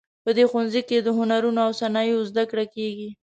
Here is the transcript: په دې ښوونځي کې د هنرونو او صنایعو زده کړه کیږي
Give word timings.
په 0.23 0.29
دې 0.37 0.45
ښوونځي 0.51 0.81
کې 0.89 0.97
د 1.01 1.07
هنرونو 1.17 1.59
او 1.65 1.71
صنایعو 1.81 2.27
زده 2.29 2.43
کړه 2.51 2.65
کیږي 2.75 3.09